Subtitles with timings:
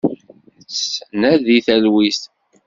[0.69, 2.21] Nettnadi talwit.